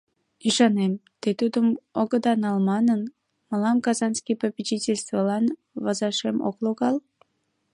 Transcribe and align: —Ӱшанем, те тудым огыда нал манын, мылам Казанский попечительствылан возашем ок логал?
—Ӱшанем, 0.47 0.93
те 1.21 1.29
тудым 1.39 1.67
огыда 2.01 2.33
нал 2.43 2.57
манын, 2.69 3.01
мылам 3.49 3.77
Казанский 3.85 4.37
попечительствылан 4.43 5.45
возашем 5.83 6.37
ок 6.47 6.57
логал? 6.65 6.95